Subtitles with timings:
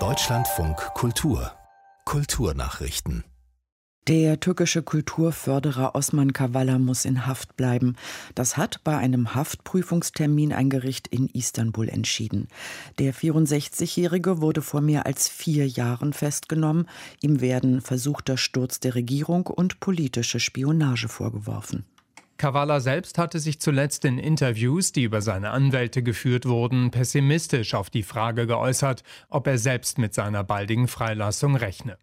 [0.00, 1.52] Deutschlandfunk Kultur
[2.04, 3.22] Kulturnachrichten
[4.08, 7.96] der türkische Kulturförderer Osman Kavala muss in Haft bleiben.
[8.34, 12.48] Das hat bei einem Haftprüfungstermin ein Gericht in Istanbul entschieden.
[12.98, 16.86] Der 64-Jährige wurde vor mehr als vier Jahren festgenommen.
[17.22, 21.86] Ihm werden versuchter Sturz der Regierung und politische Spionage vorgeworfen.
[22.44, 27.88] Kavala selbst hatte sich zuletzt in Interviews, die über seine Anwälte geführt wurden, pessimistisch auf
[27.88, 31.96] die Frage geäußert, ob er selbst mit seiner baldigen Freilassung rechne.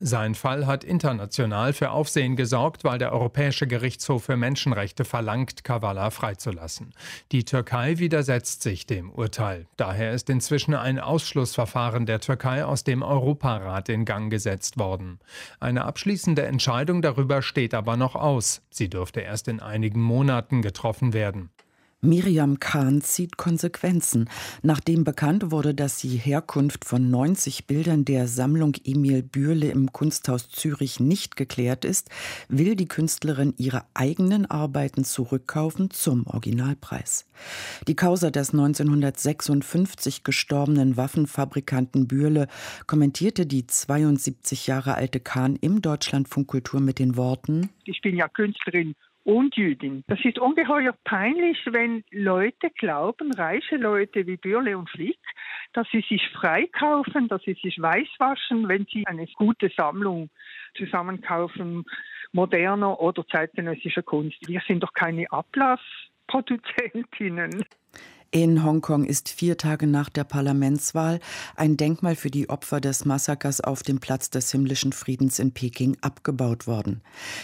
[0.00, 6.10] Sein Fall hat international für Aufsehen gesorgt, weil der Europäische Gerichtshof für Menschenrechte verlangt, Kavala
[6.10, 6.92] freizulassen.
[7.32, 9.66] Die Türkei widersetzt sich dem Urteil.
[9.76, 15.18] Daher ist inzwischen ein Ausschlussverfahren der Türkei aus dem Europarat in Gang gesetzt worden.
[15.60, 18.62] Eine abschließende Entscheidung darüber steht aber noch aus.
[18.70, 21.50] Sie dürfte erst in einigen Monaten getroffen werden.
[22.04, 24.28] Miriam Kahn zieht Konsequenzen.
[24.62, 30.50] Nachdem bekannt wurde, dass die Herkunft von 90 Bildern der Sammlung Emil Bürle im Kunsthaus
[30.50, 32.10] Zürich nicht geklärt ist,
[32.48, 37.26] will die Künstlerin ihre eigenen Arbeiten zurückkaufen zum Originalpreis.
[37.88, 42.48] Die Causa des 1956 gestorbenen Waffenfabrikanten Bürle
[42.86, 48.28] kommentierte die 72 Jahre alte Kahn im Deutschlandfunk Kultur mit den Worten: Ich bin ja
[48.28, 50.04] Künstlerin und Jüdin.
[50.06, 55.18] Das ist ungeheuer peinlich, wenn Leute glauben, reiche Leute wie Bürle und Flick,
[55.72, 60.28] dass sie sich freikaufen, dass sie sich weißwaschen, wenn sie eine gute Sammlung
[60.76, 61.84] zusammenkaufen,
[62.32, 64.36] moderner oder zeitgenössischer Kunst.
[64.46, 67.64] Wir sind doch keine Ablassproduzentinnen.
[68.34, 71.20] In Hongkong ist vier Tage nach der Parlamentswahl
[71.54, 75.96] ein Denkmal für die Opfer des Massakers auf dem Platz des himmlischen Friedens in Peking
[76.00, 77.00] abgebaut worden.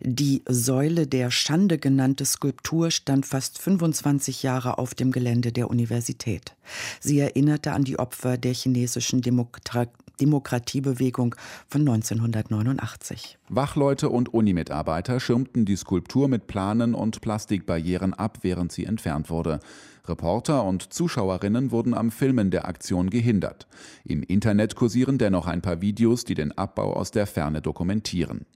[0.00, 6.56] Die Säule der Schande genannte Skulptur stand fast 25 Jahre auf dem Gelände der Universität.
[6.98, 11.34] Sie erinnerte an die Opfer der chinesischen Demokratie Demokratiebewegung
[11.66, 13.38] von 1989.
[13.48, 19.58] Wachleute und Unimitarbeiter schirmten die Skulptur mit Planen und Plastikbarrieren ab, während sie entfernt wurde.
[20.06, 23.66] Reporter und Zuschauerinnen wurden am Filmen der Aktion gehindert.
[24.04, 28.46] Im Internet kursieren dennoch ein paar Videos, die den Abbau aus der Ferne dokumentieren.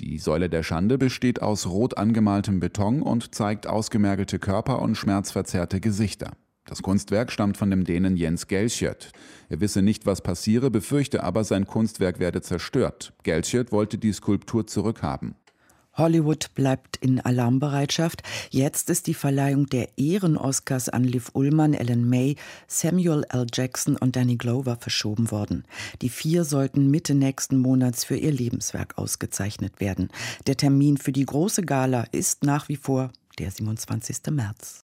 [0.00, 5.80] Die Säule der Schande besteht aus rot angemaltem Beton und zeigt ausgemergelte Körper und schmerzverzerrte
[5.80, 6.32] Gesichter.
[6.66, 9.12] Das Kunstwerk stammt von dem Dänen Jens Gelschert.
[9.48, 13.12] Er wisse nicht, was passiere, befürchte aber, sein Kunstwerk werde zerstört.
[13.22, 15.36] Gelschert wollte die Skulptur zurückhaben.
[15.96, 18.22] Hollywood bleibt in Alarmbereitschaft.
[18.50, 23.46] Jetzt ist die Verleihung der Ehren-Oscars an Liv Ullmann, Ellen May, Samuel L.
[23.52, 25.64] Jackson und Danny Glover verschoben worden.
[26.02, 30.10] Die vier sollten Mitte nächsten Monats für ihr Lebenswerk ausgezeichnet werden.
[30.46, 34.18] Der Termin für die große Gala ist nach wie vor der 27.
[34.30, 34.85] März.